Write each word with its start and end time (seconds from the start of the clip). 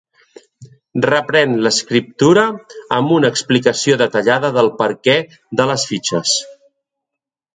Reprèn 1.05 1.51
l'escriptura 1.65 2.45
amb 2.99 3.13
una 3.19 3.31
explicació 3.35 3.99
detallada 4.03 4.51
del 4.57 4.71
perquè 4.81 5.17
de 5.61 5.71
les 5.73 5.89
fitxes. 5.93 6.37